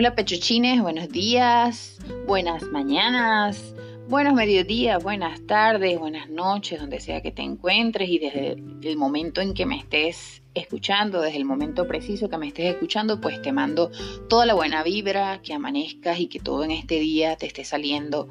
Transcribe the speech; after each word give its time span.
Hola 0.00 0.14
pechochines, 0.14 0.80
buenos 0.80 1.10
días, 1.10 1.98
buenas 2.26 2.62
mañanas, 2.72 3.74
buenos 4.08 4.32
mediodías, 4.32 5.02
buenas 5.02 5.46
tardes, 5.46 5.98
buenas 5.98 6.30
noches, 6.30 6.80
donde 6.80 7.00
sea 7.00 7.20
que 7.20 7.32
te 7.32 7.42
encuentres 7.42 8.08
y 8.08 8.18
desde 8.18 8.52
el 8.82 8.96
momento 8.96 9.42
en 9.42 9.52
que 9.52 9.66
me 9.66 9.76
estés 9.76 10.42
escuchando, 10.54 11.20
desde 11.20 11.36
el 11.36 11.44
momento 11.44 11.86
preciso 11.86 12.30
que 12.30 12.38
me 12.38 12.46
estés 12.46 12.72
escuchando, 12.72 13.20
pues 13.20 13.42
te 13.42 13.52
mando 13.52 13.90
toda 14.30 14.46
la 14.46 14.54
buena 14.54 14.82
vibra, 14.82 15.42
que 15.42 15.52
amanezcas 15.52 16.18
y 16.18 16.28
que 16.28 16.40
todo 16.40 16.64
en 16.64 16.70
este 16.70 16.98
día 16.98 17.36
te 17.36 17.44
esté 17.44 17.64
saliendo 17.64 18.30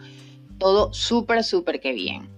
todo 0.58 0.92
súper, 0.92 1.44
súper 1.44 1.80
que 1.80 1.94
bien. 1.94 2.32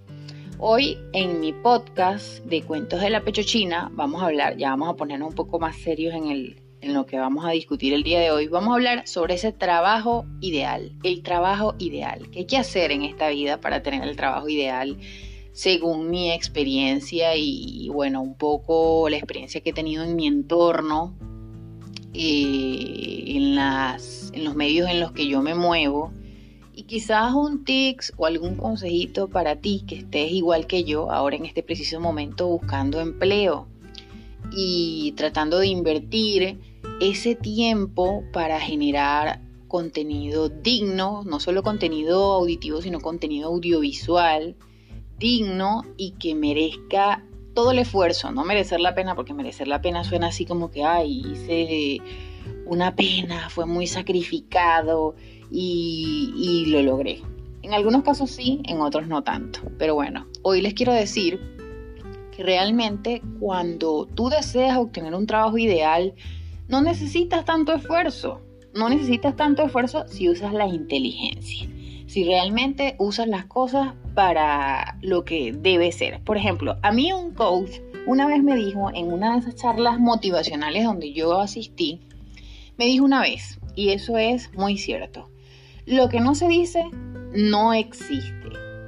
Hoy 0.58 0.98
en 1.14 1.40
mi 1.40 1.54
podcast 1.54 2.44
de 2.44 2.60
Cuentos 2.64 3.00
de 3.00 3.08
la 3.08 3.24
Pechochina 3.24 3.90
vamos 3.94 4.20
a 4.20 4.26
hablar, 4.26 4.58
ya 4.58 4.68
vamos 4.68 4.90
a 4.90 4.96
ponernos 4.96 5.30
un 5.30 5.34
poco 5.34 5.58
más 5.58 5.76
serios 5.76 6.14
en 6.14 6.26
el, 6.26 6.61
en 6.82 6.94
lo 6.94 7.06
que 7.06 7.16
vamos 7.16 7.44
a 7.44 7.50
discutir 7.50 7.94
el 7.94 8.02
día 8.02 8.18
de 8.18 8.32
hoy, 8.32 8.48
vamos 8.48 8.72
a 8.72 8.74
hablar 8.74 9.06
sobre 9.06 9.34
ese 9.34 9.52
trabajo 9.52 10.26
ideal, 10.40 10.92
el 11.04 11.22
trabajo 11.22 11.74
ideal. 11.78 12.28
¿Qué 12.30 12.40
hay 12.40 12.44
que 12.44 12.56
hacer 12.56 12.90
en 12.90 13.02
esta 13.02 13.28
vida 13.28 13.60
para 13.60 13.82
tener 13.82 14.02
el 14.02 14.16
trabajo 14.16 14.48
ideal? 14.48 14.98
Según 15.52 16.10
mi 16.10 16.32
experiencia 16.32 17.36
y, 17.36 17.88
bueno, 17.88 18.20
un 18.20 18.34
poco 18.36 19.08
la 19.08 19.16
experiencia 19.16 19.60
que 19.60 19.70
he 19.70 19.72
tenido 19.72 20.02
en 20.02 20.16
mi 20.16 20.26
entorno, 20.26 21.14
eh, 22.14 23.24
en, 23.28 23.54
las, 23.54 24.32
en 24.34 24.44
los 24.44 24.56
medios 24.56 24.90
en 24.90 24.98
los 24.98 25.12
que 25.12 25.28
yo 25.28 25.40
me 25.40 25.54
muevo, 25.54 26.12
y 26.74 26.82
quizás 26.82 27.32
un 27.32 27.64
tips 27.64 28.12
o 28.16 28.26
algún 28.26 28.56
consejito 28.56 29.28
para 29.28 29.56
ti 29.56 29.84
que 29.86 29.96
estés 29.96 30.32
igual 30.32 30.66
que 30.66 30.82
yo 30.82 31.12
ahora 31.12 31.36
en 31.36 31.44
este 31.44 31.62
preciso 31.62 32.00
momento 32.00 32.48
buscando 32.48 33.00
empleo 33.00 33.68
y 34.50 35.12
tratando 35.16 35.58
de 35.58 35.68
invertir 35.68 36.71
ese 37.00 37.34
tiempo 37.34 38.24
para 38.32 38.60
generar 38.60 39.40
contenido 39.68 40.48
digno, 40.48 41.22
no 41.24 41.40
solo 41.40 41.62
contenido 41.62 42.34
auditivo, 42.34 42.82
sino 42.82 43.00
contenido 43.00 43.48
audiovisual 43.48 44.54
digno 45.18 45.82
y 45.96 46.12
que 46.12 46.34
merezca 46.34 47.24
todo 47.54 47.70
el 47.70 47.78
esfuerzo, 47.78 48.32
no 48.32 48.44
merecer 48.44 48.80
la 48.80 48.94
pena, 48.94 49.14
porque 49.14 49.34
merecer 49.34 49.68
la 49.68 49.80
pena 49.80 50.04
suena 50.04 50.28
así 50.28 50.44
como 50.44 50.70
que, 50.70 50.84
ay, 50.84 51.22
hice 51.32 52.00
una 52.66 52.94
pena, 52.96 53.48
fue 53.50 53.66
muy 53.66 53.86
sacrificado 53.86 55.14
y, 55.50 56.32
y 56.36 56.66
lo 56.70 56.82
logré. 56.82 57.22
En 57.62 57.74
algunos 57.74 58.02
casos 58.02 58.30
sí, 58.30 58.60
en 58.64 58.80
otros 58.80 59.06
no 59.06 59.22
tanto. 59.22 59.60
Pero 59.78 59.94
bueno, 59.94 60.26
hoy 60.42 60.60
les 60.60 60.74
quiero 60.74 60.92
decir 60.92 61.40
que 62.34 62.42
realmente 62.42 63.22
cuando 63.38 64.08
tú 64.14 64.28
deseas 64.28 64.78
obtener 64.78 65.14
un 65.14 65.26
trabajo 65.26 65.58
ideal, 65.58 66.14
no 66.68 66.82
necesitas 66.82 67.44
tanto 67.44 67.74
esfuerzo. 67.74 68.42
No 68.74 68.88
necesitas 68.88 69.36
tanto 69.36 69.64
esfuerzo 69.64 70.06
si 70.08 70.28
usas 70.28 70.52
la 70.54 70.66
inteligencia. 70.66 71.68
Si 72.06 72.24
realmente 72.24 72.96
usas 72.98 73.28
las 73.28 73.44
cosas 73.46 73.94
para 74.14 74.98
lo 75.02 75.24
que 75.24 75.52
debe 75.52 75.92
ser. 75.92 76.22
Por 76.22 76.36
ejemplo, 76.36 76.76
a 76.82 76.92
mí 76.92 77.12
un 77.12 77.34
coach 77.34 77.80
una 78.06 78.26
vez 78.26 78.42
me 78.42 78.56
dijo 78.56 78.90
en 78.92 79.12
una 79.12 79.34
de 79.34 79.40
esas 79.40 79.56
charlas 79.56 80.00
motivacionales 80.00 80.84
donde 80.84 81.12
yo 81.12 81.40
asistí, 81.40 82.00
me 82.76 82.86
dijo 82.86 83.04
una 83.04 83.20
vez, 83.20 83.60
y 83.76 83.90
eso 83.90 84.18
es 84.18 84.52
muy 84.54 84.76
cierto, 84.76 85.30
lo 85.86 86.08
que 86.08 86.20
no 86.20 86.34
se 86.34 86.48
dice 86.48 86.84
no 87.32 87.72
existe 87.72 88.41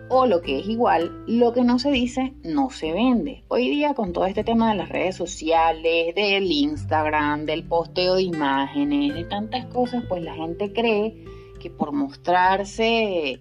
o 0.09 0.27
lo 0.27 0.41
que 0.41 0.61
es 0.61 0.69
igual, 0.69 1.25
lo 1.27 1.53
que 1.53 1.63
no 1.63 1.79
se 1.79 1.91
dice 1.91 2.35
no 2.43 2.71
se 2.71 2.93
vende. 2.93 3.45
Hoy 3.49 3.69
día 3.69 3.95
con 3.95 4.13
todo 4.13 4.27
este 4.27 4.45
tema 4.45 4.71
de 4.71 4.79
las 4.79 4.89
redes 4.89 5.17
sociales, 5.17 6.15
del 6.15 6.51
Instagram, 6.51 7.47
del 7.47 7.65
posteo 7.65 8.17
de 8.17 8.23
imágenes, 8.23 9.15
de 9.15 9.25
tantas 9.25 9.67
cosas, 9.67 10.05
pues 10.09 10.23
la 10.23 10.35
gente 10.35 10.73
cree 10.73 11.25
que 11.61 11.71
por 11.71 11.93
mostrarse 11.93 13.41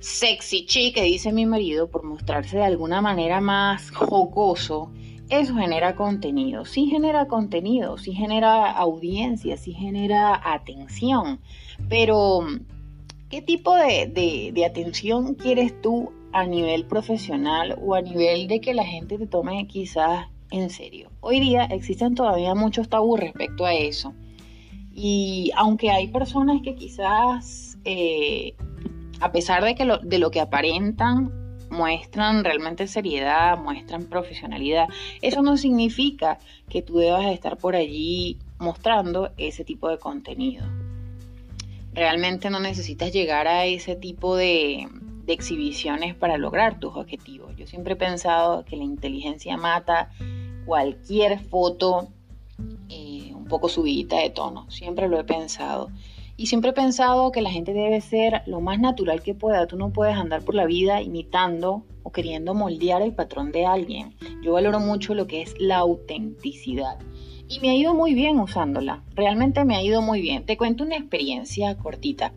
sexy 0.00 0.66
chic, 0.66 0.94
que 0.94 1.02
dice 1.02 1.32
mi 1.32 1.46
marido, 1.46 1.88
por 1.88 2.04
mostrarse 2.04 2.58
de 2.58 2.64
alguna 2.64 3.00
manera 3.00 3.40
más 3.40 3.90
jocoso, 3.90 4.90
eso 5.30 5.54
genera 5.56 5.94
contenido. 5.96 6.64
Sí 6.64 6.86
genera 6.86 7.26
contenido, 7.26 7.98
sí 7.98 8.12
genera 8.12 8.70
audiencia, 8.70 9.56
sí 9.56 9.72
genera 9.72 10.40
atención, 10.44 11.40
pero 11.88 12.46
¿Qué 13.28 13.42
tipo 13.42 13.74
de, 13.74 14.64
atención 14.66 15.34
quieres 15.34 15.78
tú 15.82 16.12
a 16.32 16.46
nivel 16.46 16.86
profesional 16.86 17.78
o 17.78 17.94
a 17.94 18.00
nivel 18.00 18.48
de 18.48 18.62
que 18.62 18.72
la 18.72 18.84
gente 18.84 19.18
te 19.18 19.26
tome 19.26 19.66
quizás 19.66 20.28
en 20.50 20.70
serio? 20.70 21.10
Hoy 21.20 21.38
día 21.38 21.64
existen 21.64 22.14
todavía 22.14 22.54
muchos 22.54 22.88
tabús 22.88 23.20
respecto 23.20 23.66
a 23.66 23.74
eso. 23.74 24.14
Y 24.94 25.50
aunque 25.56 25.90
hay 25.90 26.08
personas 26.08 26.62
que 26.62 26.74
quizás, 26.74 27.76
eh, 27.84 28.54
a 29.20 29.30
pesar 29.30 29.62
de, 29.62 29.74
que 29.74 29.84
lo, 29.84 29.98
de 29.98 30.18
lo 30.18 30.30
que 30.30 30.40
aparentan, 30.40 31.30
muestran 31.70 32.44
realmente 32.44 32.86
seriedad, 32.86 33.58
muestran 33.58 34.04
profesionalidad, 34.04 34.88
eso 35.20 35.42
no 35.42 35.58
significa 35.58 36.38
que 36.70 36.80
tú 36.80 36.96
debas 36.96 37.26
estar 37.26 37.58
por 37.58 37.76
allí 37.76 38.38
mostrando 38.58 39.32
ese 39.36 39.64
tipo 39.64 39.90
de 39.90 39.98
contenido. 39.98 40.64
Realmente 41.92 42.50
no 42.50 42.60
necesitas 42.60 43.12
llegar 43.12 43.48
a 43.48 43.64
ese 43.64 43.96
tipo 43.96 44.36
de, 44.36 44.88
exhibiciones 45.26 46.14
para 46.14 46.38
lograr 46.38 46.80
tus 46.80 46.96
objetivos. 46.96 47.54
Yo 47.56 47.66
siempre 47.66 47.92
he 47.92 47.96
pensado 47.96 48.64
que 48.64 48.76
la 48.76 48.84
inteligencia 48.84 49.58
mata 49.58 50.10
cualquier 50.64 51.38
foto 51.38 52.08
eh, 52.88 53.32
un 53.34 53.44
poco 53.44 53.68
subidita 53.68 54.16
de 54.16 54.30
tono. 54.30 54.70
Siempre 54.70 55.06
lo 55.06 55.20
he 55.20 55.24
pensado. 55.24 55.90
Y 56.38 56.46
siempre 56.46 56.70
he 56.70 56.72
pensado 56.72 57.30
que 57.30 57.42
la 57.42 57.50
gente 57.50 57.74
debe 57.74 58.00
ser 58.00 58.42
lo 58.46 58.62
más 58.62 58.78
natural 58.78 59.22
que 59.22 59.34
pueda. 59.34 59.66
Tú 59.66 59.76
no 59.76 59.92
puedes 59.92 60.16
andar 60.16 60.42
por 60.42 60.54
la 60.54 60.64
vida 60.64 61.02
imitando 61.02 61.84
o 62.04 62.12
queriendo 62.12 62.54
moldear 62.54 63.02
el 63.02 63.12
patrón 63.12 63.52
de 63.52 63.66
alguien. 63.66 64.14
Yo 64.42 64.52
valoro 64.52 64.80
mucho 64.80 65.14
lo 65.14 65.26
que 65.26 65.42
es 65.42 65.54
la 65.58 65.76
autenticidad 65.76 66.98
y 67.48 67.60
me 67.60 67.70
ha 67.70 67.74
ido 67.74 67.94
muy 67.94 68.14
bien 68.14 68.38
usándola. 68.38 69.02
Realmente 69.14 69.64
me 69.64 69.76
ha 69.76 69.82
ido 69.82 70.02
muy 70.02 70.20
bien. 70.20 70.44
Te 70.44 70.56
cuento 70.56 70.84
una 70.84 70.96
experiencia 70.96 71.76
cortita. 71.76 72.32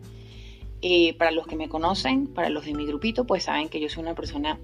Eh, 0.80 1.14
para 1.16 1.30
los 1.30 1.46
que 1.46 1.54
me 1.54 1.68
conocen, 1.68 2.26
para 2.26 2.48
los 2.48 2.64
de 2.64 2.74
mi 2.74 2.86
grupito, 2.86 3.24
pues 3.24 3.44
saben 3.44 3.68
que 3.68 3.78
yo 3.78 3.88
soy 3.88 4.02
una 4.02 4.14
persona 4.14 4.58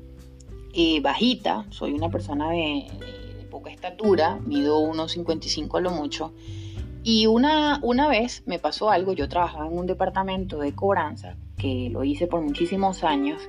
eh, 0.74 1.00
bajita, 1.00 1.66
soy 1.70 1.92
una 1.92 2.10
persona 2.10 2.50
de, 2.50 2.86
poca 3.50 3.70
estatura, 3.70 4.40
mido 4.44 4.80
1,55 4.80 5.78
a 5.78 5.80
lo 5.80 5.90
mucho. 5.90 6.32
Y 7.04 7.26
una, 7.26 7.78
una 7.82 8.08
vez 8.08 8.42
me 8.46 8.58
pasó 8.58 8.90
algo, 8.90 9.12
yo 9.12 9.28
trabajaba 9.28 9.66
en 9.66 9.78
un 9.78 9.86
departamento 9.86 10.58
de 10.58 10.74
cobranza, 10.74 11.36
que 11.56 11.88
lo 11.90 12.02
hice 12.02 12.26
por 12.26 12.40
muchísimos 12.40 13.04
años, 13.04 13.40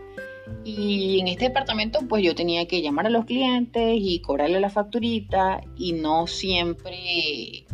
y 0.63 1.19
en 1.19 1.27
este 1.27 1.45
departamento 1.45 1.99
pues 2.07 2.23
yo 2.23 2.35
tenía 2.35 2.67
que 2.67 2.81
llamar 2.81 3.07
a 3.07 3.09
los 3.09 3.25
clientes 3.25 3.95
y 3.97 4.21
cobrarle 4.21 4.59
la 4.59 4.69
facturita 4.69 5.61
y 5.77 5.93
no 5.93 6.27
siempre 6.27 7.65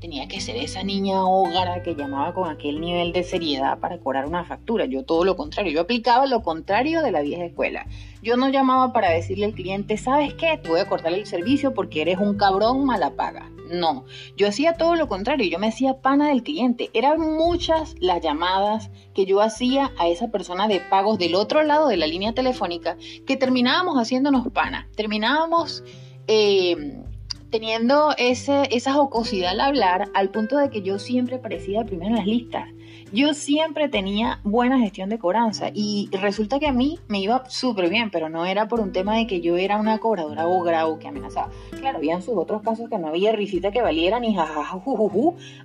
tenía 0.00 0.28
que 0.28 0.40
ser 0.40 0.56
esa 0.56 0.82
niña 0.82 1.24
hogara 1.24 1.82
que 1.82 1.94
llamaba 1.94 2.34
con 2.34 2.48
aquel 2.48 2.80
nivel 2.80 3.12
de 3.12 3.22
seriedad 3.22 3.78
para 3.78 3.98
cobrar 3.98 4.26
una 4.26 4.44
factura. 4.44 4.84
Yo 4.84 5.04
todo 5.04 5.24
lo 5.24 5.36
contrario, 5.36 5.72
yo 5.72 5.80
aplicaba 5.80 6.26
lo 6.26 6.42
contrario 6.42 7.02
de 7.02 7.12
la 7.12 7.22
vieja 7.22 7.44
escuela. 7.44 7.86
Yo 8.22 8.36
no 8.36 8.48
llamaba 8.48 8.92
para 8.92 9.10
decirle 9.10 9.46
al 9.46 9.54
cliente, 9.54 9.96
¿sabes 9.96 10.34
qué? 10.34 10.58
Te 10.58 10.68
voy 10.68 10.80
a 10.80 10.88
cortar 10.88 11.12
el 11.12 11.26
servicio 11.26 11.74
porque 11.74 12.02
eres 12.02 12.18
un 12.18 12.36
cabrón 12.36 12.84
mala 12.84 13.10
paga. 13.14 13.50
No, 13.70 14.04
yo 14.36 14.46
hacía 14.46 14.74
todo 14.74 14.94
lo 14.94 15.08
contrario, 15.08 15.50
yo 15.50 15.58
me 15.58 15.68
hacía 15.68 16.00
pana 16.00 16.28
del 16.28 16.42
cliente. 16.42 16.90
Eran 16.92 17.20
muchas 17.20 17.96
las 17.98 18.22
llamadas 18.22 18.90
que 19.14 19.26
yo 19.26 19.40
hacía 19.40 19.92
a 19.98 20.08
esa 20.08 20.28
persona 20.30 20.68
de 20.68 20.80
pagos 20.80 21.18
del 21.18 21.34
otro 21.34 21.62
lado 21.62 21.88
de 21.88 21.96
la 21.96 22.06
línea 22.06 22.32
telefónica 22.32 22.96
que 23.26 23.36
terminábamos 23.36 23.96
haciéndonos 23.96 24.46
pana. 24.52 24.88
Terminábamos... 24.94 25.82
Eh, 26.28 27.05
teniendo 27.50 28.14
ese, 28.18 28.68
esa 28.70 28.92
jocosidad 28.92 29.52
al 29.52 29.60
hablar 29.60 30.10
al 30.14 30.30
punto 30.30 30.58
de 30.58 30.70
que 30.70 30.82
yo 30.82 30.98
siempre 30.98 31.36
aparecía 31.36 31.84
primero 31.84 32.10
en 32.10 32.16
las 32.16 32.26
listas. 32.26 32.68
Yo 33.12 33.34
siempre 33.34 33.88
tenía 33.88 34.40
buena 34.42 34.80
gestión 34.80 35.08
de 35.08 35.20
cobranza 35.20 35.70
y 35.72 36.08
resulta 36.10 36.58
que 36.58 36.66
a 36.66 36.72
mí 36.72 36.98
me 37.06 37.20
iba 37.20 37.48
súper 37.48 37.88
bien, 37.88 38.10
pero 38.10 38.28
no 38.28 38.44
era 38.46 38.66
por 38.66 38.80
un 38.80 38.90
tema 38.92 39.16
de 39.16 39.28
que 39.28 39.40
yo 39.40 39.56
era 39.56 39.76
una 39.76 39.98
cobradora 39.98 40.48
o 40.48 40.60
grau 40.62 40.98
que 40.98 41.06
amenazaba. 41.06 41.50
Claro, 41.78 41.98
habían 41.98 42.20
sus 42.20 42.36
otros 42.36 42.62
casos 42.62 42.90
que 42.90 42.98
no 42.98 43.06
había 43.06 43.30
risita 43.30 43.70
que 43.70 43.80
valiera 43.80 44.18
ni 44.18 44.34
jajaja, 44.34 44.82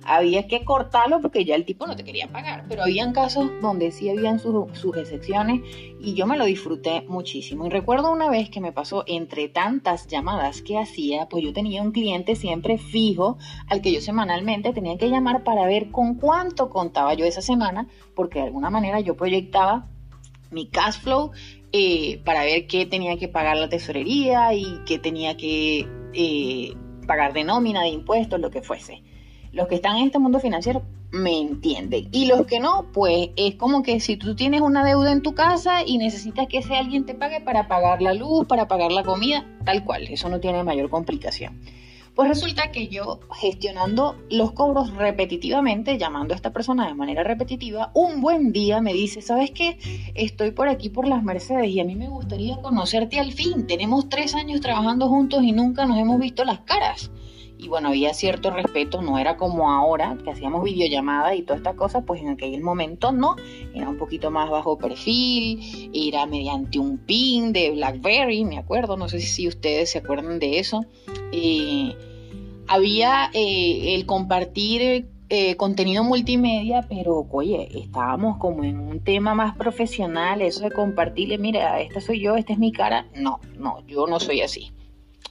había 0.04 0.46
que 0.46 0.64
cortarlo 0.64 1.20
porque 1.20 1.44
ya 1.44 1.56
el 1.56 1.64
tipo 1.64 1.84
no 1.86 1.96
te 1.96 2.04
quería 2.04 2.28
pagar, 2.28 2.64
pero 2.68 2.84
habían 2.84 3.12
casos 3.12 3.50
donde 3.60 3.90
sí 3.90 4.08
habían 4.08 4.38
sus, 4.38 4.78
sus 4.78 4.96
excepciones 4.96 5.62
y 5.98 6.14
yo 6.14 6.26
me 6.26 6.36
lo 6.36 6.44
disfruté 6.44 7.04
muchísimo. 7.08 7.66
Y 7.66 7.70
recuerdo 7.70 8.12
una 8.12 8.30
vez 8.30 8.50
que 8.50 8.60
me 8.60 8.70
pasó 8.70 9.02
entre 9.08 9.48
tantas 9.48 10.06
llamadas 10.06 10.62
que 10.62 10.78
hacía, 10.78 11.28
pues 11.28 11.42
yo 11.42 11.52
tenía 11.52 11.82
un 11.82 11.90
cliente 11.90 12.36
siempre 12.36 12.78
fijo 12.78 13.36
al 13.66 13.82
que 13.82 13.92
yo 13.92 14.00
semanalmente 14.00 14.72
tenía 14.72 14.96
que 14.96 15.08
llamar 15.08 15.42
para 15.42 15.66
ver 15.66 15.90
con 15.90 16.14
cuánto 16.14 16.70
contaba 16.70 17.14
yo 17.14 17.24
esa 17.32 17.42
semana, 17.42 17.88
porque 18.14 18.38
de 18.38 18.46
alguna 18.46 18.70
manera 18.70 19.00
yo 19.00 19.16
proyectaba 19.16 19.88
mi 20.50 20.66
cash 20.66 21.00
flow 21.00 21.32
eh, 21.72 22.20
para 22.24 22.44
ver 22.44 22.66
qué 22.66 22.86
tenía 22.86 23.16
que 23.16 23.28
pagar 23.28 23.56
la 23.56 23.68
tesorería 23.68 24.52
y 24.54 24.80
qué 24.86 24.98
tenía 24.98 25.36
que 25.36 25.88
eh, 26.12 26.74
pagar 27.06 27.32
de 27.32 27.44
nómina, 27.44 27.82
de 27.82 27.88
impuestos, 27.88 28.38
lo 28.40 28.50
que 28.50 28.62
fuese. 28.62 29.02
Los 29.52 29.68
que 29.68 29.76
están 29.76 29.96
en 29.96 30.06
este 30.06 30.18
mundo 30.18 30.40
financiero 30.40 30.82
me 31.12 31.38
entienden. 31.38 32.08
Y 32.10 32.26
los 32.26 32.46
que 32.46 32.58
no, 32.58 32.86
pues 32.92 33.30
es 33.36 33.54
como 33.56 33.82
que 33.82 34.00
si 34.00 34.16
tú 34.16 34.34
tienes 34.34 34.62
una 34.62 34.84
deuda 34.84 35.12
en 35.12 35.22
tu 35.22 35.34
casa 35.34 35.82
y 35.84 35.98
necesitas 35.98 36.46
que 36.48 36.58
ese 36.58 36.74
alguien 36.74 37.04
te 37.04 37.14
pague 37.14 37.40
para 37.40 37.68
pagar 37.68 38.00
la 38.00 38.14
luz, 38.14 38.46
para 38.46 38.66
pagar 38.66 38.92
la 38.92 39.02
comida, 39.02 39.46
tal 39.64 39.84
cual, 39.84 40.08
eso 40.08 40.28
no 40.28 40.40
tiene 40.40 40.64
mayor 40.64 40.88
complicación. 40.88 41.60
Pues 42.14 42.28
resulta 42.28 42.70
que 42.72 42.88
yo 42.88 43.20
gestionando 43.40 44.16
los 44.28 44.52
cobros 44.52 44.94
repetitivamente, 44.94 45.96
llamando 45.96 46.34
a 46.34 46.36
esta 46.36 46.52
persona 46.52 46.86
de 46.86 46.92
manera 46.94 47.24
repetitiva, 47.24 47.90
un 47.94 48.20
buen 48.20 48.52
día 48.52 48.82
me 48.82 48.92
dice, 48.92 49.22
¿sabes 49.22 49.50
qué? 49.50 49.78
Estoy 50.14 50.50
por 50.50 50.68
aquí 50.68 50.90
por 50.90 51.08
las 51.08 51.22
Mercedes 51.22 51.70
y 51.70 51.80
a 51.80 51.84
mí 51.84 51.96
me 51.96 52.08
gustaría 52.08 52.60
conocerte 52.60 53.18
al 53.18 53.32
fin. 53.32 53.66
Tenemos 53.66 54.10
tres 54.10 54.34
años 54.34 54.60
trabajando 54.60 55.08
juntos 55.08 55.42
y 55.42 55.52
nunca 55.52 55.86
nos 55.86 55.98
hemos 55.98 56.20
visto 56.20 56.44
las 56.44 56.60
caras 56.60 57.10
y 57.62 57.68
bueno, 57.68 57.88
había 57.88 58.12
cierto 58.12 58.50
respeto, 58.50 59.02
no 59.02 59.18
era 59.18 59.36
como 59.36 59.70
ahora, 59.70 60.18
que 60.24 60.32
hacíamos 60.32 60.64
videollamada 60.64 61.36
y 61.36 61.42
todas 61.42 61.58
estas 61.58 61.76
cosas, 61.76 62.02
pues 62.04 62.20
en 62.20 62.30
aquel 62.30 62.60
momento 62.60 63.12
no, 63.12 63.36
era 63.72 63.88
un 63.88 63.98
poquito 63.98 64.32
más 64.32 64.50
bajo 64.50 64.78
perfil, 64.78 65.90
era 65.94 66.26
mediante 66.26 66.80
un 66.80 66.98
pin 66.98 67.52
de 67.52 67.70
BlackBerry, 67.70 68.44
me 68.44 68.58
acuerdo, 68.58 68.96
no 68.96 69.08
sé 69.08 69.20
si 69.20 69.46
ustedes 69.46 69.90
se 69.90 69.98
acuerdan 69.98 70.40
de 70.40 70.58
eso. 70.58 70.84
Eh, 71.30 71.94
había 72.66 73.30
eh, 73.32 73.94
el 73.94 74.06
compartir 74.06 75.06
eh, 75.28 75.56
contenido 75.56 76.02
multimedia, 76.02 76.84
pero 76.88 77.26
oye, 77.30 77.68
estábamos 77.78 78.38
como 78.38 78.64
en 78.64 78.80
un 78.80 78.98
tema 78.98 79.34
más 79.34 79.56
profesional, 79.56 80.42
eso 80.42 80.64
de 80.64 80.72
compartirle, 80.72 81.38
mira, 81.38 81.80
esta 81.80 82.00
soy 82.00 82.20
yo, 82.20 82.34
esta 82.34 82.54
es 82.54 82.58
mi 82.58 82.72
cara, 82.72 83.06
no, 83.14 83.38
no, 83.56 83.86
yo 83.86 84.08
no 84.08 84.18
soy 84.18 84.40
así. 84.40 84.72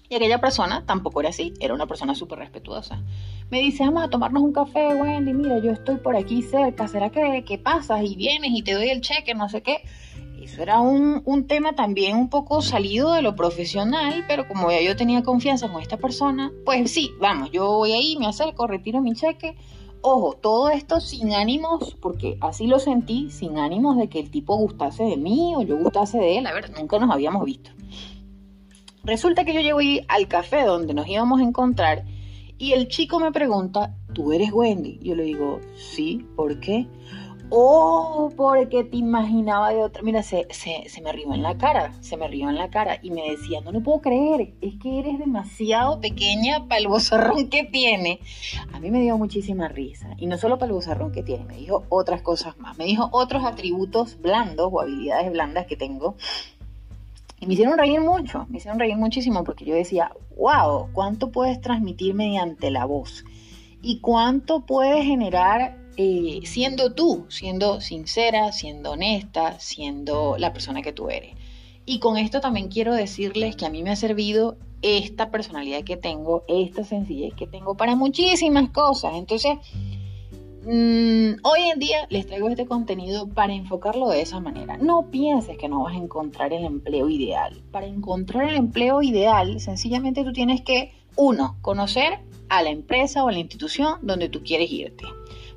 Y 0.10 0.16
aquella 0.16 0.42
persona 0.42 0.86
tampoco 0.86 1.22
era 1.22 1.30
así, 1.30 1.54
era 1.60 1.74
una 1.74 1.88
persona 1.88 2.16
súper 2.16 2.40
respetuosa. 2.40 3.02
Me 3.50 3.60
dice, 3.60 3.86
vamos 3.86 4.04
a 4.04 4.10
tomarnos 4.10 4.44
un 4.44 4.52
café, 4.52 4.94
Wendy, 4.94 5.34
mira, 5.34 5.60
yo 5.60 5.72
estoy 5.72 5.96
por 5.98 6.16
aquí 6.16 6.42
cerca, 6.42 6.88
¿será 6.88 7.10
que, 7.10 7.44
que 7.46 7.58
pasas 7.58 8.04
y 8.04 8.16
vienes 8.16 8.52
y 8.54 8.62
te 8.62 8.74
doy 8.74 8.90
el 8.90 9.02
cheque, 9.02 9.34
no 9.34 9.48
sé 9.48 9.62
qué? 9.62 9.84
Eso 10.42 10.64
era 10.64 10.82
un, 10.82 11.22
un, 11.26 11.48
tema 11.48 11.74
también 11.74 12.18
un 12.18 12.30
poco 12.30 12.62
salido 12.62 13.14
de 13.14 13.22
lo 13.22 13.36
profesional, 13.36 14.26
pero 14.28 14.48
como 14.48 14.72
ya 14.72 14.82
yo 14.82 14.96
tenía 14.96 15.24
confianza 15.24 15.72
con 15.72 15.82
esta 15.82 15.98
persona, 15.98 16.52
pues 16.66 16.92
sí, 16.92 17.12
vamos, 17.20 17.52
yo 17.52 17.68
voy 17.68 17.94
ahí, 17.94 18.18
me 18.18 18.28
acerco, 18.28 18.68
retiro 18.68 19.02
mi 19.02 19.14
cheque. 19.14 19.56
Ojo, 20.02 20.34
todo 20.34 20.70
esto 20.72 21.00
sin 21.00 21.32
ánimos, 21.32 21.96
porque 22.02 22.38
así 22.42 22.66
lo 22.66 22.80
sentí, 22.80 23.30
sin 23.30 23.60
ánimos 23.60 23.98
de 23.98 24.10
que 24.10 24.20
el 24.20 24.32
tipo 24.32 24.56
gustase 24.56 25.04
de 25.04 25.16
mí 25.16 25.54
o 25.56 25.62
yo 25.62 25.78
gustase 25.78 26.18
de 26.18 26.40
él. 26.40 26.48
A 26.48 26.54
ver, 26.54 26.72
nunca 26.72 26.98
nos 26.98 27.12
habíamos 27.12 27.46
visto. 27.46 27.70
Resulta 29.03 29.45
que 29.45 29.53
yo 29.53 29.62
llego 29.62 29.80
al 30.07 30.27
café 30.27 30.63
donde 30.63 30.94
nos 30.94 31.07
íbamos 31.07 31.39
a 31.39 31.44
encontrar 31.44 32.03
y 32.62 32.74
el 32.74 32.88
chico 32.88 33.19
me 33.19 33.31
pregunta, 33.31 33.95
¿tú 34.13 34.33
eres 34.33 34.53
Wendy? 34.53 35.00
Yo 35.01 35.15
le 35.15 35.24
digo, 35.24 35.59
sí, 35.75 36.24
¿por 36.36 36.59
qué? 36.59 36.86
Oh, 37.50 38.31
porque 38.38 38.83
te 38.83 38.98
imaginaba 38.98 39.71
de 39.71 39.83
otra. 39.83 40.03
Mira, 40.03 40.21
se, 40.21 40.48
se, 40.51 41.01
me 41.01 41.12
rió 41.12 41.33
en 41.33 41.42
la 41.42 41.57
cara, 41.57 41.92
se 42.01 42.18
me 42.18 42.27
rió 42.27 42.50
en 42.50 42.56
la 42.56 42.69
cara 42.69 43.00
y 43.01 43.09
me 43.09 43.30
decía, 43.31 43.62
no 43.62 43.71
lo 43.71 43.81
puedo 43.81 44.01
creer, 44.01 44.53
es 44.62 44.75
que 44.80 45.00
eres 45.00 45.18
demasiado 45.18 46.00
pequeña 46.00 46.68
para 46.68 46.80
el 46.80 46.88
bozarrón 46.88 47.50
que 47.50 47.63
tiene. 47.63 48.19
A 48.71 48.80
mí 48.80 48.92
me 48.92 49.01
dio 49.01 49.18
muchísima 49.18 49.68
risa. 49.68 50.15
Y 50.18 50.27
no 50.27 50.38
solo 50.38 50.59
para 50.59 50.68
el 50.68 50.74
bozarrón 50.74 51.12
que 51.12 51.24
tiene, 51.24 51.45
me 51.45 51.57
dijo 51.57 51.83
otras 51.89 52.21
cosas 52.21 52.59
más. 52.59 52.77
Me 52.77 52.86
dijo 52.86 53.09
otros 53.12 53.44
atributos 53.44 54.21
blandos 54.21 54.69
o 54.71 54.80
habilidades 54.80 55.31
blandas 55.31 55.65
que 55.65 55.75
tengo 55.75 56.15
y 57.42 57.48
me 57.48 57.56
hicieron 57.56 57.78
reír 57.78 58.00
mucho, 58.00 58.46
me 58.50 58.60
hicieron 58.60 58.80
reír 58.80 58.96
muchísimo 58.96 59.44
porque 59.44 59.66
yo 59.66 59.74
decía, 59.74 60.12
wow, 60.38 60.90
¿cuánto 60.94 61.32
puedes 61.32 61.60
transmitir 61.60 62.14
mediante 62.14 62.70
la 62.70 62.86
voz? 62.86 63.26
¿Y 63.82 64.00
cuánto 64.00 64.62
puedes 64.68 65.04
generar 65.04 65.76
eh, 65.98 66.42
siendo 66.44 66.94
tú, 66.94 67.26
siendo 67.30 67.82
sincera, 67.82 68.52
siendo 68.52 68.92
honesta, 68.92 69.60
siendo 69.60 70.38
la 70.38 70.54
persona 70.54 70.84
que 70.84 70.94
tú 70.94 71.10
eres? 71.10 71.36
Y 71.84 71.98
con 71.98 72.18
esto 72.18 72.42
también 72.42 72.68
quiero 72.68 72.94
decirles 72.94 73.56
que 73.56 73.66
a 73.66 73.72
mí 73.72 73.82
me 73.82 73.90
ha 73.90 73.96
servido 73.96 74.58
esta 74.84 75.32
personalidad 75.32 75.84
que 75.84 75.98
tengo, 75.98 76.44
esta 76.48 76.84
sencillez 76.84 77.34
que 77.34 77.48
tengo 77.48 77.76
para 77.76 77.96
muchísimas 77.96 78.70
cosas. 78.70 79.14
Entonces, 79.16 79.58
Mm, 80.63 81.42
hoy 81.42 81.62
en 81.74 81.80
día 81.80 82.06
les 82.10 82.28
traigo 82.28 82.48
este 82.50 82.68
contenido 82.68 83.28
para 83.28 83.54
enfocarlo 83.54 84.10
de 84.10 84.22
esa 84.22 84.40
manera. 84.40 84.78
No 84.78 85.08
pienses 85.10 85.58
que 85.58 85.68
no 85.68 85.84
vas 85.84 85.96
a 85.96 85.98
encontrar 85.98 86.54
el 86.54 86.66
empleo 86.66 87.10
ideal. 87.10 87.60
Para 87.72 87.88
encontrar 87.88 88.50
el 88.50 88.56
empleo 88.56 89.02
ideal, 89.02 89.60
sencillamente 89.60 90.24
tú 90.24 90.34
tienes 90.34 90.62
que, 90.62 90.94
uno, 91.16 91.58
conocer 91.62 92.19
a 92.50 92.62
la 92.62 92.69
empresa 92.69 93.24
o 93.24 93.30
a 93.30 93.31
la 93.31 93.40
institución 93.40 93.96
donde 94.04 94.30
tú 94.30 94.44
quieres 94.44 94.72
irte. 94.72 95.06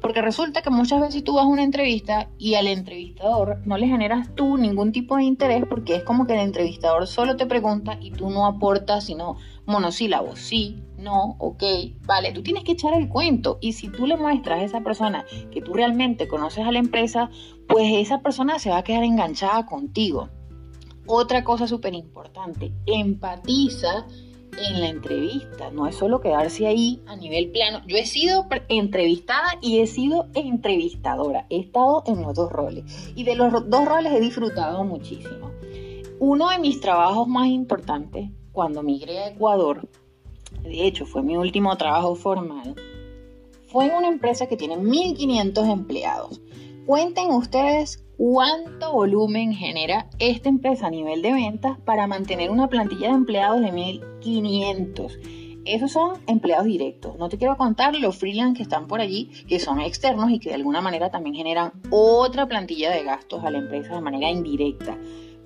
Porque 0.05 0.21
resulta 0.21 0.61
que 0.61 0.69
muchas 0.69 1.01
veces 1.01 1.25
tú 1.25 1.37
vas 1.37 1.45
a 1.45 1.49
una 1.49 1.63
entrevista 1.63 2.29
y 2.37 2.57
al 2.57 2.67
entrevistador 2.67 3.63
no 3.65 3.79
le 3.79 3.87
generas 3.87 4.35
tú 4.35 4.59
ningún 4.59 4.93
tipo 4.93 5.17
de 5.17 5.23
interés 5.23 5.65
porque 5.67 5.97
es 5.97 6.03
como 6.03 6.27
que 6.27 6.35
el 6.35 6.41
entrevistador 6.41 7.07
solo 7.07 7.37
te 7.37 7.47
pregunta 7.47 7.97
y 8.03 8.11
tú 8.11 8.29
no 8.29 8.45
aportas 8.45 9.05
sino 9.05 9.39
monosílabos. 9.65 10.41
Sí, 10.41 10.77
no, 10.99 11.37
ok, 11.39 11.63
vale. 12.05 12.33
Tú 12.33 12.43
tienes 12.43 12.65
que 12.65 12.73
echar 12.73 12.93
el 12.93 13.09
cuento 13.09 13.57
y 13.63 13.73
si 13.73 13.89
tú 13.89 14.07
le 14.07 14.19
muestras 14.19 14.61
a 14.61 14.65
esa 14.65 14.81
persona 14.83 15.25
que 15.51 15.63
tú 15.63 15.73
realmente 15.73 16.29
conoces 16.29 16.67
a 16.67 16.73
la 16.73 16.81
empresa, 16.81 17.31
pues 17.67 17.91
esa 17.95 18.21
persona 18.21 18.59
se 18.59 18.69
va 18.69 18.77
a 18.77 18.85
quedar 18.85 19.05
enganchada 19.05 19.65
contigo. 19.65 20.29
Otra 21.07 21.45
cosa 21.45 21.67
súper 21.67 21.95
importante, 21.95 22.75
empatiza 22.85 24.05
en 24.59 24.81
la 24.81 24.89
entrevista, 24.89 25.71
no 25.71 25.87
es 25.87 25.97
solo 25.97 26.21
quedarse 26.21 26.67
ahí 26.67 27.03
a 27.07 27.17
nivel 27.17 27.51
plano. 27.51 27.81
Yo 27.87 27.97
he 27.97 28.07
sido 28.07 28.47
entrevistada 28.69 29.59
y 29.61 29.81
he 29.81 29.87
sido 29.87 30.29
entrevistadora, 30.35 31.47
he 31.51 31.61
estado 31.61 32.03
en 32.07 32.23
los 32.23 32.35
dos 32.35 32.51
roles 32.51 32.85
y 33.15 33.25
de 33.25 33.35
los 33.35 33.69
dos 33.69 33.85
roles 33.87 34.13
he 34.13 34.21
disfrutado 34.21 34.85
muchísimo. 34.85 35.51
Uno 36.19 36.51
de 36.51 36.59
mis 36.59 36.81
trabajos 36.81 37.27
más 37.27 37.49
importantes 37.49 38.31
cuando 38.53 38.83
migré 38.83 39.19
a 39.19 39.29
Ecuador, 39.29 39.89
de 40.63 40.87
hecho 40.87 41.07
fue 41.07 41.23
mi 41.23 41.37
último 41.37 41.77
trabajo 41.77 42.15
formal, 42.15 42.75
fue 43.67 43.87
en 43.87 43.95
una 43.95 44.09
empresa 44.09 44.47
que 44.47 44.57
tiene 44.57 44.77
1.500 44.77 45.73
empleados. 45.73 46.41
Cuenten 46.87 47.31
ustedes 47.31 48.04
cuánto 48.17 48.93
volumen 48.93 49.53
genera 49.53 50.09
esta 50.19 50.49
empresa 50.49 50.87
a 50.87 50.91
nivel 50.91 51.23
de 51.23 51.33
ventas 51.33 51.79
para 51.85 52.07
mantener 52.07 52.51
una 52.51 52.69
plantilla 52.69 53.09
de 53.09 53.15
empleados 53.15 53.61
de 53.61 53.73
1500. 53.73 55.19
Esos 55.65 55.93
son 55.93 56.19
empleados 56.27 56.67
directos. 56.67 57.17
No 57.19 57.31
te 57.31 57.39
quiero 57.39 57.57
contar 57.57 57.97
los 57.97 58.17
freelance 58.17 58.59
que 58.59 58.63
están 58.63 58.87
por 58.87 59.01
allí, 59.01 59.31
que 59.49 59.59
son 59.59 59.81
externos 59.81 60.31
y 60.31 60.39
que 60.39 60.51
de 60.51 60.57
alguna 60.57 60.83
manera 60.83 61.11
también 61.11 61.35
generan 61.35 61.73
otra 61.91 62.47
plantilla 62.47 62.91
de 62.91 63.03
gastos 63.03 63.43
a 63.45 63.51
la 63.51 63.59
empresa 63.59 63.95
de 63.95 64.01
manera 64.03 64.31
indirecta. 64.31 64.99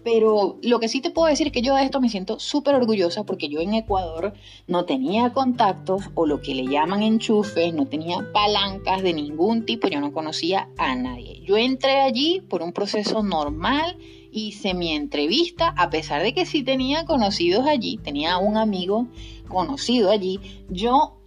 Pero 0.05 0.59
lo 0.63 0.81
que 0.81 0.89
sí 0.89 1.01
te 1.01 1.11
puedo 1.11 1.29
decir 1.29 1.49
es 1.49 1.53
que 1.53 1.63
yo 1.63 1.75
de 1.75 1.83
esto 1.83 2.01
me 2.01 2.09
siento 2.09 2.39
súper 2.39 2.75
orgullosa 2.75 3.25
porque 3.25 3.49
yo 3.49 3.61
en 3.61 3.75
Ecuador 3.75 4.33
no 4.67 4.85
tenía 4.85 5.33
contactos 5.33 6.05
o 6.15 6.27
lo 6.27 6.41
que 6.41 6.55
le 6.55 6.67
llaman 6.67 7.03
enchufes, 7.03 7.75
no 7.75 7.87
tenía 7.87 8.27
palancas 8.33 9.03
de 9.03 9.13
ningún 9.13 9.65
tipo, 9.67 9.89
yo 9.89 10.01
no 10.01 10.13
conocía 10.13 10.69
a 10.79 10.95
nadie. 10.95 11.43
Yo 11.45 11.57
entré 11.57 12.01
allí 12.01 12.43
por 12.49 12.63
un 12.63 12.73
proceso 12.73 13.23
normal, 13.23 13.99
hice 14.31 14.75
mi 14.75 14.93
entrevista, 14.93 15.75
a 15.77 15.91
pesar 15.91 16.23
de 16.23 16.33
que 16.33 16.47
sí 16.47 16.63
tenía 16.63 17.05
conocidos 17.05 17.67
allí, 17.67 17.99
tenía 17.99 18.39
un 18.39 18.57
amigo 18.57 19.09
conocido 19.49 20.11
allí, 20.11 20.41
yo 20.69 21.18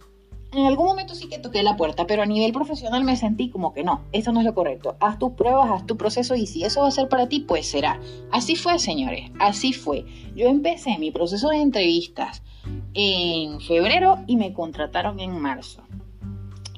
en 0.52 0.66
algún 0.66 0.86
momento 0.86 1.14
sí 1.14 1.28
que 1.28 1.38
toqué 1.38 1.62
la 1.62 1.76
puerta, 1.76 2.06
pero 2.06 2.22
a 2.22 2.26
nivel 2.26 2.52
profesional 2.52 3.04
me 3.04 3.16
sentí 3.16 3.48
como 3.48 3.72
que 3.72 3.84
no, 3.84 4.02
eso 4.12 4.32
no 4.32 4.40
es 4.40 4.46
lo 4.46 4.54
correcto. 4.54 4.96
Haz 5.00 5.18
tus 5.18 5.32
pruebas, 5.32 5.70
haz 5.70 5.86
tu 5.86 5.96
proceso 5.96 6.34
y 6.34 6.46
si 6.46 6.64
eso 6.64 6.82
va 6.82 6.88
a 6.88 6.92
ser 6.92 7.08
para 7.08 7.28
ti, 7.28 7.40
pues 7.40 7.66
será. 7.66 8.00
Así 8.30 8.56
fue, 8.56 8.78
señores, 8.78 9.30
así 9.38 9.72
fue. 9.72 10.04
Yo 10.34 10.48
empecé 10.48 10.98
mi 10.98 11.10
proceso 11.10 11.48
de 11.48 11.56
entrevistas 11.56 12.42
en 12.94 13.60
febrero 13.60 14.18
y 14.26 14.36
me 14.36 14.52
contrataron 14.52 15.20
en 15.20 15.38
marzo. 15.40 15.82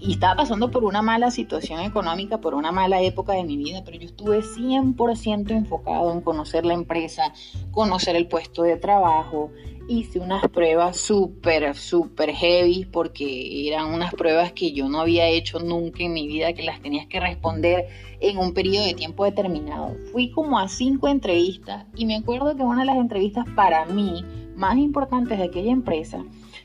Y 0.06 0.12
estaba 0.12 0.36
pasando 0.36 0.70
por 0.70 0.84
una 0.84 1.00
mala 1.00 1.30
situación 1.30 1.80
económica, 1.80 2.38
por 2.38 2.52
una 2.54 2.72
mala 2.72 3.00
época 3.00 3.32
de 3.32 3.42
mi 3.42 3.56
vida, 3.56 3.82
pero 3.86 3.96
yo 3.96 4.04
estuve 4.04 4.42
100% 4.42 5.50
enfocado 5.50 6.12
en 6.12 6.20
conocer 6.20 6.66
la 6.66 6.74
empresa, 6.74 7.32
conocer 7.70 8.14
el 8.14 8.28
puesto 8.28 8.64
de 8.64 8.76
trabajo, 8.76 9.50
hice 9.88 10.18
unas 10.18 10.46
pruebas 10.48 10.98
súper, 10.98 11.74
súper 11.74 12.32
heavy 12.32 12.84
porque 12.84 13.66
eran 13.66 13.94
unas 13.94 14.12
pruebas 14.12 14.52
que 14.52 14.72
yo 14.72 14.90
no 14.90 15.00
había 15.00 15.26
hecho 15.28 15.58
nunca 15.58 16.02
en 16.02 16.12
mi 16.12 16.26
vida, 16.26 16.52
que 16.52 16.64
las 16.64 16.82
tenías 16.82 17.06
que 17.06 17.18
responder 17.18 17.86
en 18.20 18.36
un 18.36 18.52
periodo 18.52 18.84
de 18.84 18.92
tiempo 18.92 19.24
determinado. 19.24 19.96
Fui 20.12 20.30
como 20.30 20.58
a 20.58 20.68
cinco 20.68 21.08
entrevistas 21.08 21.86
y 21.96 22.04
me 22.04 22.16
acuerdo 22.16 22.54
que 22.54 22.62
una 22.62 22.80
de 22.80 22.86
las 22.86 22.96
entrevistas 22.96 23.46
para 23.56 23.86
mí 23.86 24.22
más 24.54 24.76
importantes 24.76 25.38
de 25.38 25.44
aquella 25.44 25.72
empresa 25.72 26.22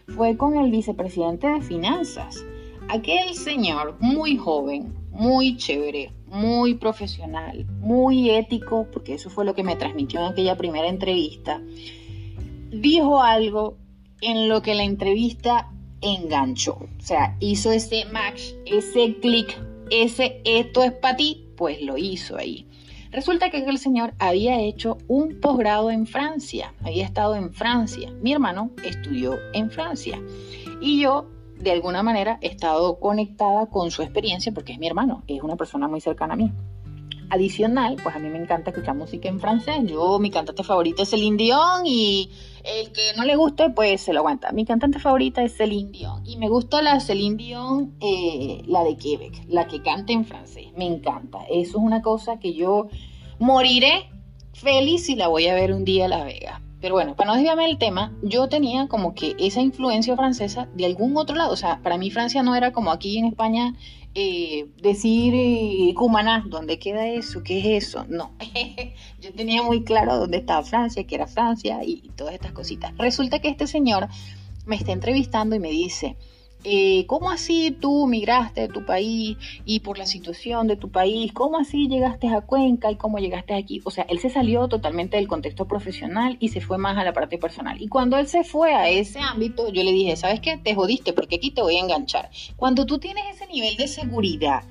fue 0.09 0.35
con 0.35 0.57
el 0.57 0.71
vicepresidente 0.71 1.47
de 1.47 1.61
finanzas. 1.61 2.43
Aquel 2.89 3.33
señor 3.35 3.97
muy 3.99 4.37
joven, 4.37 4.95
muy 5.11 5.57
chévere, 5.57 6.11
muy 6.27 6.75
profesional, 6.75 7.65
muy 7.79 8.29
ético, 8.29 8.87
porque 8.91 9.13
eso 9.13 9.29
fue 9.29 9.45
lo 9.45 9.55
que 9.55 9.63
me 9.63 9.75
transmitió 9.75 10.19
en 10.19 10.27
aquella 10.27 10.57
primera 10.57 10.87
entrevista 10.87 11.61
dijo 12.71 13.21
algo 13.21 13.77
en 14.21 14.49
lo 14.49 14.61
que 14.61 14.75
la 14.75 14.83
entrevista 14.83 15.71
enganchó. 16.01 16.73
O 16.73 17.01
sea, 17.01 17.35
hizo 17.39 17.71
ese 17.71 18.05
match, 18.05 18.41
ese 18.65 19.15
clic, 19.19 19.57
ese 19.89 20.41
esto 20.45 20.83
es 20.83 20.93
para 20.93 21.17
ti, 21.17 21.47
pues 21.55 21.81
lo 21.81 21.97
hizo 21.97 22.37
ahí. 22.37 22.65
Resulta 23.11 23.49
que 23.49 23.57
el 23.57 23.79
señor 23.79 24.13
había 24.19 24.61
hecho 24.61 24.99
un 25.07 25.39
posgrado 25.41 25.89
en 25.89 26.05
Francia, 26.05 26.75
había 26.83 27.05
estado 27.05 27.35
en 27.35 27.51
Francia. 27.51 28.13
Mi 28.21 28.33
hermano 28.33 28.71
estudió 28.83 29.35
en 29.53 29.71
Francia 29.71 30.21
y 30.79 31.01
yo 31.01 31.27
de 31.59 31.71
alguna 31.71 32.03
manera 32.03 32.37
he 32.41 32.47
estado 32.47 32.99
conectada 32.99 33.67
con 33.67 33.91
su 33.91 34.01
experiencia 34.01 34.51
porque 34.53 34.73
es 34.73 34.79
mi 34.79 34.87
hermano, 34.87 35.23
es 35.27 35.43
una 35.43 35.55
persona 35.55 35.87
muy 35.87 36.01
cercana 36.01 36.33
a 36.33 36.37
mí. 36.37 36.51
Adicional, 37.31 37.97
pues 38.01 38.15
a 38.15 38.19
mí 38.19 38.27
me 38.29 38.39
encanta 38.39 38.71
escuchar 38.71 38.95
música 38.95 39.29
en 39.29 39.39
francés. 39.39 39.83
Yo, 39.85 40.17
mi 40.17 40.31
cantante 40.31 40.63
favorita 40.63 41.03
es 41.03 41.11
Celine 41.11 41.37
Dion 41.37 41.85
y 41.85 42.31
el 42.63 42.91
que 42.91 43.13
no 43.15 43.23
le 43.23 43.35
guste, 43.35 43.69
pues 43.69 44.01
se 44.01 44.13
lo 44.13 44.21
aguanta. 44.21 44.51
Mi 44.51 44.65
cantante 44.65 44.97
favorita 44.97 45.43
es 45.43 45.55
Celine 45.55 45.91
Dion 45.91 46.25
y 46.25 46.37
me 46.37 46.49
gusta 46.49 46.81
la 46.81 46.99
Celine 46.99 47.37
Dion, 47.37 47.93
eh, 48.01 48.63
la 48.65 48.83
de 48.83 48.97
Quebec, 48.97 49.43
la 49.47 49.67
que 49.67 49.83
canta 49.83 50.11
en 50.11 50.25
francés. 50.25 50.67
Me 50.75 50.87
encanta. 50.87 51.43
Eso 51.51 51.77
es 51.77 51.83
una 51.83 52.01
cosa 52.01 52.39
que 52.39 52.55
yo 52.55 52.87
moriré 53.37 54.09
feliz 54.53 55.05
si 55.05 55.15
la 55.15 55.27
voy 55.27 55.47
a 55.47 55.53
ver 55.53 55.71
un 55.71 55.85
día 55.85 56.05
a 56.05 56.07
La 56.07 56.23
Vega. 56.23 56.61
Pero 56.81 56.95
bueno, 56.95 57.15
para 57.15 57.31
no 57.31 57.35
desviarme 57.35 57.67
del 57.67 57.77
tema, 57.77 58.13
yo 58.21 58.47
tenía 58.47 58.87
como 58.87 59.13
que 59.13 59.35
esa 59.37 59.61
influencia 59.61 60.15
francesa 60.15 60.69
de 60.73 60.85
algún 60.85 61.17
otro 61.17 61.35
lado. 61.35 61.51
O 61.51 61.57
sea, 61.57 61.81
para 61.83 61.97
mí 61.97 62.09
Francia 62.09 62.41
no 62.41 62.55
era 62.55 62.71
como 62.71 62.91
aquí 62.91 63.17
en 63.17 63.25
España 63.25 63.75
eh, 64.15 64.67
decir 64.81 65.33
eh, 65.35 65.93
Cumaná, 65.93 66.45
¿dónde 66.47 66.79
queda 66.79 67.05
eso? 67.07 67.43
¿Qué 67.43 67.59
es 67.59 67.87
eso? 67.87 68.05
No, 68.07 68.31
yo 69.21 69.33
tenía 69.33 69.61
muy 69.61 69.83
claro 69.83 70.17
dónde 70.17 70.37
estaba 70.37 70.63
Francia, 70.63 71.05
que 71.05 71.15
era 71.15 71.27
Francia 71.27 71.83
y 71.83 72.09
todas 72.15 72.33
estas 72.33 72.53
cositas. 72.53 72.97
Resulta 72.97 73.39
que 73.39 73.49
este 73.49 73.67
señor 73.67 74.07
me 74.65 74.75
está 74.75 74.93
entrevistando 74.93 75.55
y 75.55 75.59
me 75.59 75.69
dice, 75.69 76.15
eh, 76.65 77.05
¿cómo 77.07 77.31
así 77.31 77.71
tú 77.71 78.05
migraste 78.05 78.61
de 78.61 78.67
tu 78.67 78.85
país 78.85 79.37
y 79.63 79.79
por 79.79 79.97
la 79.97 80.05
situación 80.05 80.67
de 80.67 80.75
tu 80.75 80.89
país? 80.89 81.31
¿Cómo 81.31 81.57
así 81.57 81.87
llegaste 81.87 82.27
a 82.27 82.41
Cuenca 82.41 82.91
y 82.91 82.95
cómo 82.95 83.17
llegaste 83.19 83.53
aquí? 83.53 83.81
O 83.85 83.91
sea, 83.91 84.05
él 84.09 84.19
se 84.19 84.29
salió 84.29 84.67
totalmente 84.67 85.15
del 85.15 85.27
contexto 85.29 85.67
profesional 85.67 86.35
y 86.41 86.49
se 86.49 86.59
fue 86.59 86.77
más 86.77 86.97
a 86.97 87.05
la 87.05 87.13
parte 87.13 87.37
personal. 87.37 87.81
Y 87.81 87.87
cuando 87.87 88.17
él 88.17 88.27
se 88.27 88.43
fue 88.43 88.73
a 88.73 88.89
ese 88.89 89.19
ámbito, 89.19 89.71
yo 89.71 89.83
le 89.83 89.93
dije, 89.93 90.17
¿sabes 90.17 90.41
qué? 90.41 90.57
Te 90.57 90.75
jodiste 90.75 91.13
porque 91.13 91.37
aquí 91.37 91.51
te 91.51 91.61
voy 91.61 91.77
a 91.77 91.79
enganchar. 91.79 92.29
Cuando 92.57 92.85
tú 92.85 92.99
tienes 92.99 93.23
ese 93.33 93.47
nivel 93.47 93.77
de 93.77 93.87
seguridad, 93.87 94.63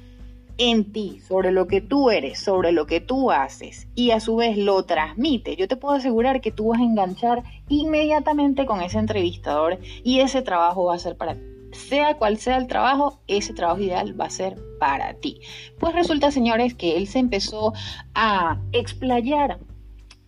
en 0.60 0.92
ti, 0.92 1.20
sobre 1.20 1.52
lo 1.52 1.68
que 1.68 1.80
tú 1.80 2.10
eres, 2.10 2.40
sobre 2.40 2.72
lo 2.72 2.86
que 2.86 3.00
tú 3.00 3.30
haces 3.30 3.86
y 3.94 4.10
a 4.10 4.18
su 4.18 4.34
vez 4.36 4.58
lo 4.58 4.82
transmite, 4.82 5.54
yo 5.54 5.68
te 5.68 5.76
puedo 5.76 5.94
asegurar 5.94 6.40
que 6.40 6.50
tú 6.50 6.68
vas 6.68 6.80
a 6.80 6.84
enganchar 6.84 7.44
inmediatamente 7.68 8.66
con 8.66 8.82
ese 8.82 8.98
entrevistador 8.98 9.78
y 10.02 10.18
ese 10.18 10.42
trabajo 10.42 10.86
va 10.86 10.96
a 10.96 10.98
ser 10.98 11.16
para 11.16 11.34
ti 11.34 11.57
sea 11.72 12.16
cual 12.16 12.38
sea 12.38 12.56
el 12.56 12.66
trabajo, 12.66 13.20
ese 13.26 13.52
trabajo 13.52 13.80
ideal 13.80 14.18
va 14.18 14.26
a 14.26 14.30
ser 14.30 14.56
para 14.78 15.14
ti. 15.14 15.40
Pues 15.78 15.94
resulta, 15.94 16.30
señores, 16.30 16.74
que 16.74 16.96
él 16.96 17.06
se 17.06 17.18
empezó 17.18 17.72
a 18.14 18.60
explayar 18.72 19.58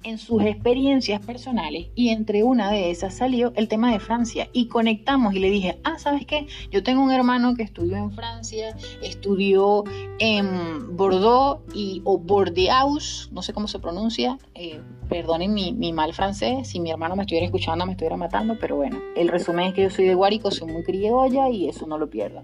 en 0.03 0.19
sus 0.19 0.43
experiencias 0.43 1.25
personales 1.25 1.89
y 1.95 2.09
entre 2.09 2.43
una 2.43 2.71
de 2.71 2.91
esas 2.91 3.15
salió 3.15 3.53
el 3.57 3.69
tema 3.69 3.93
de 3.93 4.01
Francia 4.01 4.49
y 4.53 4.67
conectamos 4.67 5.35
y 5.35 5.41
le 5.41 5.51
dije, 5.51 5.79
ah, 5.85 5.99
¿sabes 5.99 6.27
qué? 6.27 6.47
Yo 6.71 6.83
tengo 6.83 7.03
un 7.03 7.11
hermano 7.11 7.55
que 7.55 7.63
estudió 7.63 7.97
en 7.97 8.11
Francia, 8.11 8.75
estudió 9.03 9.85
en 10.19 10.97
Bordeaux 10.97 11.61
y, 11.75 12.01
o 12.05 12.19
Bordeaux, 12.19 13.29
no 13.33 13.43
sé 13.43 13.53
cómo 13.53 13.69
se 13.69 13.79
pronuncia, 13.79 14.39
eh, 14.55 14.81
perdonen 15.09 15.53
mi, 15.53 15.93
mal 15.93 16.15
francés, 16.15 16.69
si 16.69 16.81
mi 16.81 16.91
hermano 16.91 17.17
me 17.17 17.23
estuviera 17.23 17.45
escuchando 17.45 17.85
me 17.85 17.93
estuviera 17.93 18.17
matando, 18.17 18.57
pero 18.59 18.77
bueno, 18.77 18.99
el 19.17 19.29
resumen 19.29 19.67
es 19.67 19.75
que 19.75 19.83
yo 19.83 19.91
soy 19.91 20.07
de 20.07 20.15
Guárico, 20.15 20.51
soy 20.51 20.73
muy 20.73 20.83
criolla 20.83 21.49
y 21.51 21.69
eso 21.69 21.87
no 21.87 21.99
lo 21.99 22.09
pierdo. 22.09 22.43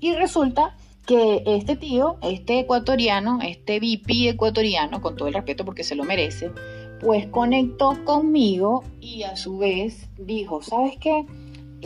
Y 0.00 0.14
resulta 0.14 0.76
que 1.06 1.42
este 1.46 1.76
tío, 1.76 2.16
este 2.22 2.60
ecuatoriano, 2.60 3.40
este 3.42 3.78
VP 3.78 4.30
ecuatoriano, 4.30 5.02
con 5.02 5.16
todo 5.16 5.28
el 5.28 5.34
respeto 5.34 5.64
porque 5.64 5.84
se 5.84 5.94
lo 5.94 6.04
merece, 6.04 6.50
pues 7.00 7.26
conectó 7.26 8.04
conmigo 8.04 8.84
y 9.00 9.22
a 9.22 9.36
su 9.36 9.58
vez 9.58 10.08
dijo, 10.18 10.62
¿sabes 10.62 10.96
qué? 10.98 11.26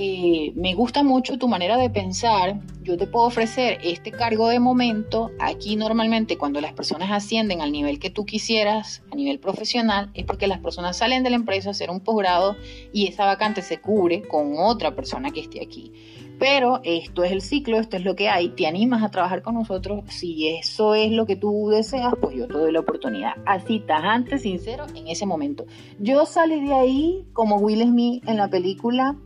Eh, 0.01 0.53
me 0.55 0.75
gusta 0.75 1.03
mucho 1.03 1.39
tu 1.39 1.49
manera 1.49 1.77
de 1.77 1.91
pensar, 1.91 2.61
yo 2.85 2.97
te 2.97 3.09
puedo 3.09 3.27
ofrecer 3.27 3.81
este 3.83 4.13
cargo 4.13 4.49
de 4.49 4.61
momento. 4.61 5.33
Aquí 5.41 5.75
normalmente 5.75 6.39
cuando 6.39 6.61
las 6.61 6.73
personas 6.73 7.11
ascienden 7.11 7.61
al 7.61 7.73
nivel 7.73 7.99
que 7.99 8.09
tú 8.09 8.25
quisieras, 8.25 9.03
a 9.11 9.17
nivel 9.17 9.41
profesional, 9.41 10.11
es 10.15 10.25
porque 10.25 10.47
las 10.47 10.61
personas 10.61 10.97
salen 10.97 11.25
de 11.25 11.31
la 11.31 11.37
empresa 11.37 11.71
a 11.71 11.73
hacer 11.73 11.91
un 11.91 11.99
posgrado 11.99 12.57
y 12.93 13.09
esa 13.09 13.25
vacante 13.25 13.61
se 13.61 13.81
cubre 13.81 14.23
con 14.23 14.55
otra 14.57 14.95
persona 14.95 15.33
que 15.33 15.41
esté 15.41 15.61
aquí. 15.63 15.93
Pero 16.39 16.81
esto 16.85 17.25
es 17.25 17.33
el 17.33 17.43
ciclo, 17.43 17.79
esto 17.79 17.97
es 17.97 18.05
lo 18.05 18.15
que 18.15 18.29
hay, 18.29 18.51
te 18.51 18.67
animas 18.67 19.03
a 19.03 19.11
trabajar 19.11 19.43
con 19.43 19.55
nosotros, 19.55 20.05
si 20.09 20.49
eso 20.49 20.95
es 20.95 21.11
lo 21.11 21.27
que 21.27 21.37
tú 21.37 21.69
deseas, 21.69 22.15
pues 22.21 22.37
yo 22.37 22.47
te 22.47 22.55
doy 22.55 22.73
la 22.73 22.81
oportunidad. 22.81 23.33
Así, 23.45 23.81
tajante, 23.81 24.39
sincero, 24.39 24.87
en 24.95 25.09
ese 25.09 25.27
momento. 25.27 25.67
Yo 25.99 26.27
salí 26.27 26.61
de 26.67 26.75
ahí 26.75 27.27
como 27.33 27.57
Will 27.57 27.83
Smith 27.83 28.23
en 28.29 28.37
la 28.37 28.49
película, 28.49 29.17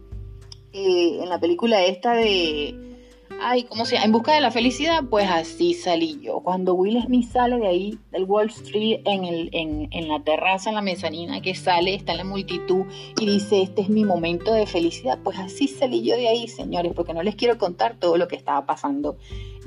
eh, 0.72 1.18
en 1.22 1.28
la 1.28 1.38
película 1.38 1.84
esta 1.84 2.14
de 2.14 2.91
ay, 3.42 3.64
¿cómo 3.64 3.84
se 3.84 3.94
llama? 3.94 4.06
En 4.06 4.12
busca 4.12 4.34
de 4.34 4.40
la 4.40 4.50
felicidad, 4.50 5.04
pues 5.10 5.28
así 5.28 5.74
salí 5.74 6.18
yo. 6.20 6.40
Cuando 6.40 6.74
Will 6.74 7.02
Smith 7.02 7.30
sale 7.30 7.58
de 7.58 7.66
ahí, 7.66 7.98
del 8.10 8.24
Wall 8.24 8.48
Street, 8.48 9.00
en, 9.04 9.24
el, 9.24 9.50
en, 9.52 9.88
en 9.90 10.08
la 10.08 10.20
terraza, 10.22 10.70
en 10.70 10.76
la 10.76 10.82
mezanina, 10.82 11.40
que 11.42 11.54
sale, 11.54 11.94
está 11.94 12.12
en 12.12 12.18
la 12.18 12.24
multitud 12.24 12.84
y 13.20 13.26
dice, 13.26 13.62
este 13.62 13.82
es 13.82 13.88
mi 13.88 14.04
momento 14.04 14.52
de 14.52 14.66
felicidad, 14.66 15.18
pues 15.22 15.38
así 15.38 15.68
salí 15.68 16.02
yo 16.02 16.16
de 16.16 16.28
ahí, 16.28 16.48
señores, 16.48 16.92
porque 16.94 17.14
no 17.14 17.22
les 17.22 17.34
quiero 17.34 17.58
contar 17.58 17.96
todo 17.98 18.16
lo 18.16 18.28
que 18.28 18.36
estaba 18.36 18.64
pasando 18.64 19.16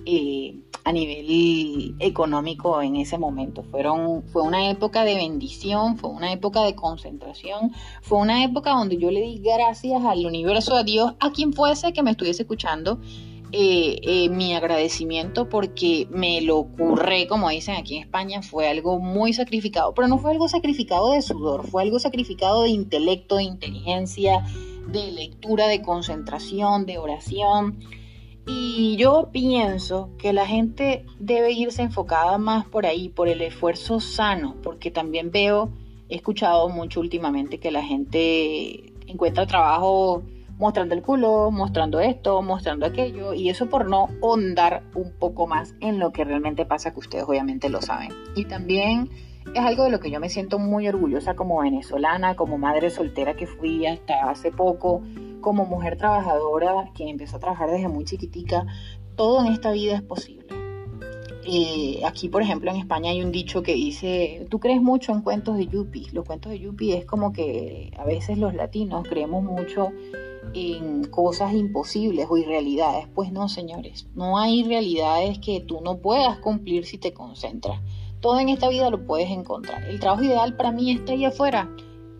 eh, 0.05 0.55
a 0.83 0.91
nivel 0.91 1.95
económico 1.99 2.79
en 2.81 2.95
ese 2.95 3.17
momento. 3.17 3.63
Fueron, 3.63 4.23
fue 4.27 4.43
una 4.43 4.69
época 4.69 5.03
de 5.03 5.15
bendición, 5.15 5.97
fue 5.97 6.11
una 6.11 6.31
época 6.31 6.61
de 6.61 6.75
concentración, 6.75 7.71
fue 8.03 8.19
una 8.19 8.43
época 8.43 8.71
donde 8.71 8.97
yo 8.97 9.09
le 9.09 9.21
di 9.21 9.39
gracias 9.39 10.03
al 10.05 10.23
universo, 10.25 10.75
a 10.75 10.83
Dios, 10.83 11.13
a 11.19 11.31
quien 11.31 11.53
fuese 11.53 11.91
que 11.91 12.03
me 12.03 12.11
estuviese 12.11 12.43
escuchando 12.43 12.99
eh, 13.51 13.99
eh, 14.01 14.29
mi 14.29 14.53
agradecimiento 14.55 15.47
porque 15.49 16.07
me 16.09 16.41
lo 16.41 16.57
ocurre, 16.57 17.27
como 17.27 17.49
dicen 17.49 17.75
aquí 17.75 17.97
en 17.97 18.03
España, 18.03 18.41
fue 18.41 18.67
algo 18.67 18.99
muy 18.99 19.33
sacrificado, 19.33 19.93
pero 19.93 20.07
no 20.07 20.17
fue 20.17 20.31
algo 20.31 20.47
sacrificado 20.47 21.11
de 21.11 21.21
sudor, 21.21 21.67
fue 21.67 21.83
algo 21.83 21.99
sacrificado 21.99 22.63
de 22.63 22.69
intelecto, 22.69 23.37
de 23.37 23.43
inteligencia, 23.43 24.43
de 24.87 25.11
lectura, 25.11 25.67
de 25.67 25.81
concentración, 25.81 26.85
de 26.85 26.97
oración. 26.97 27.79
Y 28.47 28.95
yo 28.97 29.29
pienso 29.31 30.09
que 30.17 30.33
la 30.33 30.45
gente 30.45 31.05
debe 31.19 31.51
irse 31.51 31.81
enfocada 31.81 32.37
más 32.37 32.65
por 32.65 32.85
ahí, 32.85 33.09
por 33.09 33.27
el 33.27 33.41
esfuerzo 33.41 33.99
sano, 33.99 34.55
porque 34.61 34.91
también 34.91 35.31
veo, 35.31 35.69
he 36.09 36.15
escuchado 36.15 36.69
mucho 36.69 36.99
últimamente 36.99 37.59
que 37.59 37.71
la 37.71 37.83
gente 37.83 38.93
encuentra 39.07 39.47
trabajo 39.47 40.23
mostrando 40.57 40.95
el 40.95 41.01
culo, 41.01 41.51
mostrando 41.51 41.99
esto, 41.99 42.41
mostrando 42.41 42.85
aquello, 42.85 43.33
y 43.33 43.49
eso 43.49 43.67
por 43.67 43.89
no 43.89 44.07
hondar 44.21 44.83
un 44.95 45.11
poco 45.11 45.47
más 45.47 45.75
en 45.81 45.99
lo 45.99 46.11
que 46.11 46.23
realmente 46.23 46.65
pasa, 46.65 46.91
que 46.91 46.99
ustedes 46.99 47.25
obviamente 47.27 47.69
lo 47.69 47.81
saben. 47.81 48.11
Y 48.35 48.45
también 48.45 49.09
es 49.53 49.61
algo 49.61 49.83
de 49.83 49.91
lo 49.91 49.99
que 49.99 50.09
yo 50.09 50.19
me 50.19 50.29
siento 50.29 50.59
muy 50.59 50.87
orgullosa 50.87 51.35
como 51.35 51.61
venezolana, 51.61 52.35
como 52.35 52.57
madre 52.57 52.89
soltera 52.89 53.35
que 53.35 53.47
fui 53.47 53.85
hasta 53.85 54.29
hace 54.29 54.51
poco, 54.51 55.01
como 55.41 55.65
mujer 55.65 55.97
trabajadora 55.97 56.91
que 56.95 57.07
empezó 57.07 57.37
a 57.37 57.39
trabajar 57.39 57.69
desde 57.69 57.87
muy 57.87 58.05
chiquitica. 58.05 58.65
Todo 59.15 59.45
en 59.45 59.53
esta 59.53 59.71
vida 59.71 59.95
es 59.95 60.01
posible. 60.01 60.45
Eh, 61.47 62.01
aquí, 62.03 62.27
por 62.27 62.41
ejemplo, 62.41 62.71
en 62.71 62.77
España 62.77 63.11
hay 63.11 63.21
un 63.21 63.31
dicho 63.31 63.61
que 63.61 63.75
dice, 63.75 64.47
tú 64.49 64.59
crees 64.59 64.81
mucho 64.81 65.11
en 65.11 65.21
cuentos 65.21 65.57
de 65.57 65.67
Yuppie. 65.67 66.07
Los 66.11 66.25
cuentos 66.25 66.51
de 66.51 66.59
Yuppie 66.59 66.97
es 66.97 67.05
como 67.05 67.31
que 67.31 67.91
a 67.99 68.03
veces 68.03 68.39
los 68.39 68.55
latinos 68.55 69.07
creemos 69.07 69.43
mucho 69.43 69.91
en 70.53 71.05
cosas 71.05 71.53
imposibles 71.53 72.27
o 72.29 72.37
irrealidades. 72.37 73.07
Pues 73.13 73.31
no, 73.31 73.49
señores, 73.49 74.07
no 74.15 74.37
hay 74.37 74.63
realidades 74.63 75.39
que 75.39 75.59
tú 75.59 75.81
no 75.81 75.97
puedas 75.97 76.39
cumplir 76.39 76.85
si 76.85 76.97
te 76.97 77.13
concentras. 77.13 77.79
Todo 78.21 78.39
en 78.39 78.49
esta 78.49 78.69
vida 78.69 78.89
lo 78.89 79.05
puedes 79.05 79.29
encontrar. 79.29 79.83
El 79.89 79.99
trabajo 79.99 80.23
ideal 80.23 80.55
para 80.55 80.71
mí 80.71 80.91
está 80.91 81.13
ahí 81.13 81.25
afuera, 81.25 81.69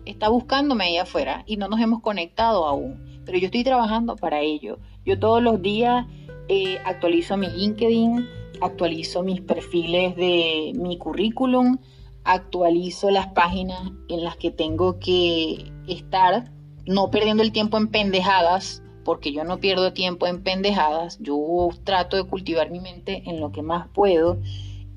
está 0.04 0.28
buscándome 0.28 0.84
ahí 0.84 0.96
afuera 0.98 1.44
y 1.46 1.56
no 1.56 1.68
nos 1.68 1.80
hemos 1.80 2.00
conectado 2.00 2.66
aún. 2.66 3.22
Pero 3.24 3.38
yo 3.38 3.46
estoy 3.46 3.64
trabajando 3.64 4.16
para 4.16 4.40
ello. 4.40 4.78
Yo 5.04 5.18
todos 5.18 5.42
los 5.42 5.60
días 5.62 6.06
eh, 6.48 6.78
actualizo 6.84 7.36
mi 7.36 7.48
LinkedIn, 7.48 8.26
actualizo 8.60 9.22
mis 9.22 9.40
perfiles 9.40 10.14
de 10.16 10.72
mi 10.76 10.96
currículum, 10.96 11.78
actualizo 12.24 13.10
las 13.10 13.28
páginas 13.28 13.80
en 14.08 14.24
las 14.24 14.36
que 14.36 14.50
tengo 14.50 14.98
que 14.98 15.72
estar 15.88 16.52
no 16.86 17.10
perdiendo 17.10 17.42
el 17.42 17.52
tiempo 17.52 17.76
en 17.76 17.88
pendejadas, 17.88 18.82
porque 19.04 19.32
yo 19.32 19.44
no 19.44 19.58
pierdo 19.58 19.92
tiempo 19.92 20.26
en 20.26 20.42
pendejadas, 20.42 21.18
yo 21.20 21.68
trato 21.84 22.16
de 22.16 22.24
cultivar 22.24 22.70
mi 22.70 22.80
mente 22.80 23.22
en 23.26 23.40
lo 23.40 23.52
que 23.52 23.62
más 23.62 23.88
puedo 23.88 24.38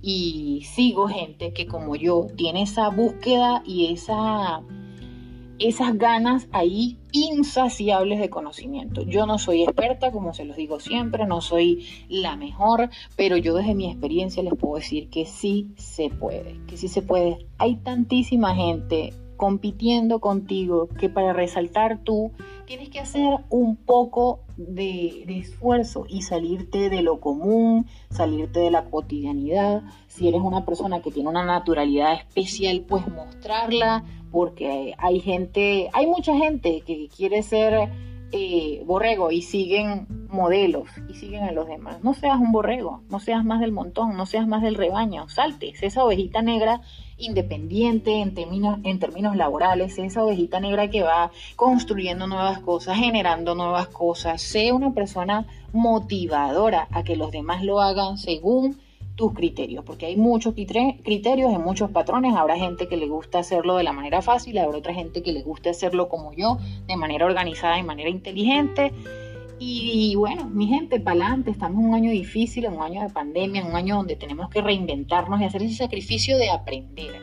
y 0.01 0.63
sigo 0.65 1.07
gente 1.07 1.53
que 1.53 1.67
como 1.67 1.95
yo 1.95 2.27
tiene 2.35 2.63
esa 2.63 2.89
búsqueda 2.89 3.61
y 3.65 3.93
esa 3.93 4.63
esas 5.59 5.97
ganas 5.97 6.47
ahí 6.51 6.97
insaciables 7.11 8.19
de 8.19 8.29
conocimiento. 8.29 9.03
Yo 9.03 9.25
no 9.25 9.37
soy 9.37 9.63
experta, 9.63 10.11
como 10.11 10.33
se 10.33 10.45
los 10.45 10.55
digo 10.55 10.79
siempre, 10.79 11.25
no 11.25 11.41
soy 11.41 11.85
la 12.07 12.37
mejor, 12.37 12.89
pero 13.17 13.35
yo 13.35 13.53
desde 13.53 13.75
mi 13.75 13.89
experiencia 13.91 14.41
les 14.41 14.55
puedo 14.55 14.77
decir 14.77 15.09
que 15.09 15.25
sí 15.25 15.73
se 15.75 16.09
puede, 16.09 16.59
que 16.65 16.77
sí 16.77 16.87
se 16.87 17.01
puede. 17.01 17.45
Hay 17.57 17.75
tantísima 17.75 18.55
gente 18.55 19.13
compitiendo 19.39 20.19
contigo 20.19 20.89
que 20.99 21.07
para 21.07 21.31
resaltar 21.31 22.03
tú 22.03 22.33
tienes 22.65 22.89
que 22.89 22.99
hacer 22.99 23.25
un 23.49 23.77
poco 23.77 24.41
de, 24.57 25.23
esfuerzo 25.29 26.05
y 26.09 26.23
salirte 26.23 26.89
de 26.89 27.01
lo 27.01 27.21
común, 27.21 27.87
salirte 28.09 28.59
de 28.59 28.69
la 28.69 28.89
cotidianidad. 28.89 29.81
Si 30.07 30.27
eres 30.27 30.41
una 30.41 30.65
persona 30.65 31.01
que 31.01 31.09
tiene 31.09 31.29
una 31.29 31.45
naturalidad 31.45 32.15
especial, 32.15 32.83
pues 32.85 33.07
mostrarla, 33.07 34.03
porque 34.29 34.93
hay 34.97 35.21
gente, 35.21 35.89
hay 35.93 36.05
mucha 36.05 36.35
gente 36.35 36.81
que 36.85 37.07
quiere 37.07 37.41
ser 37.41 37.89
eh, 38.31 38.83
borrego 38.85 39.31
y 39.31 39.41
siguen 39.41 40.07
modelos 40.29 40.89
y 41.09 41.15
siguen 41.15 41.43
a 41.43 41.51
los 41.51 41.67
demás. 41.67 42.03
No 42.03 42.13
seas 42.13 42.39
un 42.39 42.51
borrego, 42.51 43.01
no 43.09 43.19
seas 43.19 43.43
más 43.43 43.59
del 43.59 43.71
montón, 43.71 44.15
no 44.15 44.25
seas 44.25 44.47
más 44.47 44.61
del 44.61 44.75
rebaño, 44.75 45.27
saltes 45.29 45.81
esa 45.81 46.03
ovejita 46.03 46.41
negra 46.41 46.81
independiente 47.17 48.21
en 48.21 48.33
términos, 48.33 48.79
en 48.83 48.99
términos 48.99 49.35
laborales, 49.35 49.97
esa 49.97 50.23
ovejita 50.23 50.59
negra 50.59 50.89
que 50.89 51.03
va 51.03 51.31
construyendo 51.55 52.27
nuevas 52.27 52.59
cosas, 52.59 52.97
generando 52.97 53.55
nuevas 53.55 53.87
cosas, 53.87 54.41
sé 54.41 54.71
una 54.71 54.93
persona 54.93 55.45
motivadora 55.73 56.87
a 56.91 57.03
que 57.03 57.15
los 57.15 57.31
demás 57.31 57.63
lo 57.63 57.81
hagan 57.81 58.17
según 58.17 58.77
tus 59.19 59.33
criterios, 59.33 59.83
porque 59.83 60.05
hay 60.05 60.15
muchos 60.15 60.53
criterios, 60.53 61.51
hay 61.51 61.57
muchos 61.57 61.91
patrones, 61.91 62.37
habrá 62.37 62.55
gente 62.55 62.87
que 62.87 62.95
le 62.95 63.09
gusta 63.09 63.39
hacerlo 63.39 63.75
de 63.75 63.83
la 63.83 63.91
manera 63.91 64.21
fácil, 64.21 64.57
habrá 64.57 64.77
otra 64.77 64.93
gente 64.93 65.21
que 65.21 65.33
le 65.33 65.41
gusta 65.41 65.71
hacerlo 65.71 66.07
como 66.07 66.31
yo, 66.31 66.57
de 66.87 66.95
manera 66.95 67.25
organizada, 67.25 67.75
de 67.75 67.83
manera 67.83 68.09
inteligente. 68.09 68.93
Y, 69.59 70.15
bueno, 70.15 70.45
mi 70.45 70.67
gente, 70.67 71.01
para 71.01 71.19
adelante, 71.19 71.51
estamos 71.51 71.81
en 71.81 71.89
un 71.89 71.95
año 71.95 72.11
difícil, 72.11 72.63
en 72.63 72.77
un 72.77 72.81
año 72.81 73.01
de 73.01 73.09
pandemia, 73.09 73.59
en 73.59 73.67
un 73.67 73.75
año 73.75 73.97
donde 73.97 74.15
tenemos 74.15 74.49
que 74.49 74.61
reinventarnos 74.61 75.41
y 75.41 75.43
hacer 75.43 75.63
ese 75.63 75.75
sacrificio 75.75 76.37
de 76.37 76.49
aprender. 76.49 77.21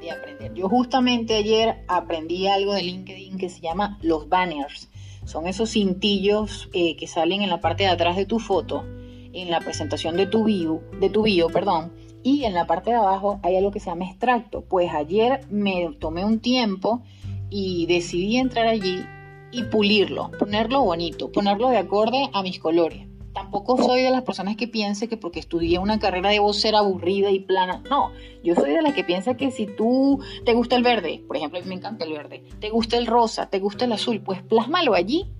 De 0.00 0.10
aprender. 0.10 0.54
Yo 0.54 0.70
justamente 0.70 1.36
ayer 1.36 1.84
aprendí 1.88 2.46
algo 2.46 2.72
de 2.72 2.84
LinkedIn 2.84 3.36
que 3.36 3.50
se 3.50 3.60
llama 3.60 3.98
los 4.00 4.30
banners. 4.30 4.88
Son 5.26 5.46
esos 5.46 5.72
cintillos 5.72 6.70
eh, 6.72 6.96
que 6.96 7.06
salen 7.06 7.42
en 7.42 7.50
la 7.50 7.60
parte 7.60 7.82
de 7.82 7.90
atrás 7.90 8.16
de 8.16 8.24
tu 8.24 8.38
foto 8.38 8.82
en 9.32 9.50
la 9.50 9.60
presentación 9.60 10.16
de 10.16 10.26
tu 10.26 10.44
bio, 10.44 10.82
de 11.00 11.10
tu 11.10 11.22
bio, 11.22 11.48
perdón, 11.48 11.92
y 12.22 12.44
en 12.44 12.54
la 12.54 12.66
parte 12.66 12.90
de 12.90 12.96
abajo 12.96 13.40
hay 13.42 13.56
algo 13.56 13.70
que 13.70 13.80
se 13.80 13.90
llama 13.90 14.06
extracto. 14.06 14.62
Pues 14.62 14.92
ayer 14.92 15.40
me 15.50 15.90
tomé 15.98 16.24
un 16.24 16.40
tiempo 16.40 17.02
y 17.50 17.86
decidí 17.86 18.36
entrar 18.36 18.66
allí 18.66 19.04
y 19.50 19.64
pulirlo, 19.64 20.30
ponerlo 20.38 20.82
bonito, 20.82 21.30
ponerlo 21.30 21.68
de 21.68 21.78
acorde 21.78 22.30
a 22.32 22.42
mis 22.42 22.58
colores. 22.58 23.08
Tampoco 23.34 23.78
soy 23.78 24.02
de 24.02 24.10
las 24.10 24.22
personas 24.22 24.56
que 24.56 24.68
piense 24.68 25.08
que 25.08 25.16
porque 25.16 25.40
estudié 25.40 25.78
una 25.78 25.98
carrera 25.98 26.30
debo 26.30 26.52
ser 26.52 26.74
aburrida 26.74 27.30
y 27.30 27.40
plana. 27.40 27.82
No, 27.88 28.12
yo 28.44 28.54
soy 28.54 28.72
de 28.72 28.82
las 28.82 28.92
que 28.92 29.04
piensa 29.04 29.36
que 29.36 29.50
si 29.50 29.66
tú 29.66 30.20
te 30.44 30.52
gusta 30.52 30.76
el 30.76 30.82
verde, 30.82 31.24
por 31.26 31.36
ejemplo, 31.36 31.58
a 31.58 31.62
mí 31.62 31.68
me 31.68 31.74
encanta 31.74 32.04
el 32.04 32.12
verde, 32.12 32.44
te 32.60 32.68
gusta 32.68 32.98
el 32.98 33.06
rosa, 33.06 33.48
te 33.48 33.58
gusta 33.58 33.86
el 33.86 33.92
azul, 33.92 34.20
pues 34.20 34.42
plásmalo 34.42 34.94
allí 34.94 35.30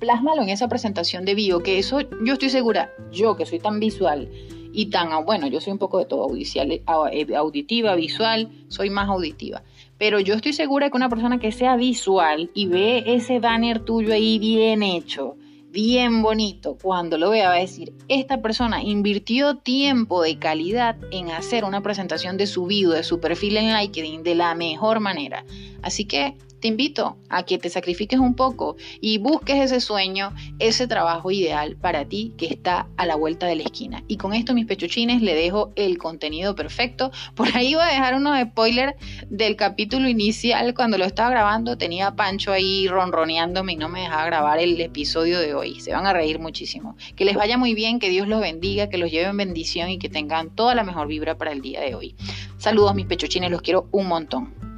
plásmalo 0.00 0.42
en 0.42 0.48
esa 0.48 0.68
presentación 0.68 1.24
de 1.24 1.36
bio, 1.36 1.62
que 1.62 1.78
eso 1.78 2.00
yo 2.24 2.32
estoy 2.32 2.50
segura, 2.50 2.92
yo 3.12 3.36
que 3.36 3.46
soy 3.46 3.60
tan 3.60 3.78
visual 3.78 4.28
y 4.72 4.86
tan, 4.86 5.24
bueno, 5.24 5.46
yo 5.46 5.60
soy 5.60 5.72
un 5.72 5.78
poco 5.78 5.98
de 5.98 6.06
todo, 6.06 6.28
eh, 6.34 7.36
auditiva, 7.36 7.94
visual, 7.94 8.50
soy 8.68 8.90
más 8.90 9.08
auditiva. 9.08 9.62
Pero 9.98 10.18
yo 10.18 10.34
estoy 10.34 10.54
segura 10.54 10.90
que 10.90 10.96
una 10.96 11.08
persona 11.08 11.38
que 11.38 11.52
sea 11.52 11.76
visual 11.76 12.50
y 12.54 12.66
ve 12.66 13.04
ese 13.06 13.38
banner 13.38 13.80
tuyo 13.80 14.14
ahí 14.14 14.38
bien 14.38 14.82
hecho, 14.82 15.36
bien 15.70 16.22
bonito, 16.22 16.78
cuando 16.80 17.18
lo 17.18 17.30
vea 17.30 17.48
va 17.48 17.56
a 17.56 17.60
decir, 17.60 17.92
esta 18.08 18.40
persona 18.40 18.82
invirtió 18.82 19.56
tiempo 19.56 20.22
de 20.22 20.38
calidad 20.38 20.96
en 21.10 21.30
hacer 21.30 21.64
una 21.64 21.82
presentación 21.82 22.36
de 22.36 22.46
su 22.46 22.66
video, 22.66 22.92
de 22.92 23.04
su 23.04 23.20
perfil 23.20 23.58
en 23.58 23.76
LinkedIn 23.76 24.22
de 24.22 24.34
la 24.34 24.54
mejor 24.54 25.00
manera. 25.00 25.44
Así 25.82 26.06
que 26.06 26.36
te 26.60 26.68
invito 26.68 27.16
a 27.28 27.44
que 27.44 27.58
te 27.58 27.70
sacrifiques 27.70 28.18
un 28.18 28.34
poco 28.34 28.76
y 29.00 29.18
busques 29.18 29.56
ese 29.56 29.80
sueño, 29.80 30.32
ese 30.58 30.86
trabajo 30.86 31.30
ideal 31.30 31.76
para 31.76 32.04
ti 32.04 32.32
que 32.36 32.46
está 32.46 32.86
a 32.96 33.06
la 33.06 33.16
vuelta 33.16 33.46
de 33.46 33.56
la 33.56 33.62
esquina. 33.62 34.04
Y 34.08 34.16
con 34.16 34.34
esto, 34.34 34.54
mis 34.54 34.66
pechuchines, 34.66 35.22
le 35.22 35.34
dejo 35.34 35.72
el 35.76 35.98
contenido 35.98 36.54
perfecto. 36.54 37.10
Por 37.34 37.48
ahí 37.56 37.74
voy 37.74 37.82
a 37.82 37.88
dejar 37.88 38.14
unos 38.14 38.38
spoilers 38.40 38.94
del 39.28 39.56
capítulo 39.56 40.08
inicial. 40.08 40.74
Cuando 40.74 40.98
lo 40.98 41.04
estaba 41.04 41.30
grabando, 41.30 41.78
tenía 41.78 42.14
Pancho 42.14 42.52
ahí 42.52 42.86
ronroneándome 42.88 43.72
y 43.72 43.76
no 43.76 43.88
me 43.88 44.02
dejaba 44.02 44.26
grabar 44.26 44.58
el 44.58 44.80
episodio 44.80 45.40
de 45.40 45.54
hoy. 45.54 45.80
Se 45.80 45.92
van 45.92 46.06
a 46.06 46.12
reír 46.12 46.38
muchísimo. 46.38 46.96
Que 47.16 47.24
les 47.24 47.36
vaya 47.36 47.56
muy 47.56 47.74
bien, 47.74 47.98
que 47.98 48.10
Dios 48.10 48.28
los 48.28 48.40
bendiga, 48.40 48.88
que 48.88 48.98
los 48.98 49.10
lleve 49.10 49.28
en 49.28 49.36
bendición 49.36 49.88
y 49.90 49.98
que 49.98 50.08
tengan 50.08 50.54
toda 50.54 50.74
la 50.74 50.84
mejor 50.84 51.08
vibra 51.08 51.38
para 51.38 51.52
el 51.52 51.62
día 51.62 51.80
de 51.80 51.94
hoy. 51.94 52.14
Saludos, 52.58 52.94
mis 52.94 53.06
pechuchines, 53.06 53.50
los 53.50 53.62
quiero 53.62 53.88
un 53.92 54.06
montón. 54.06 54.69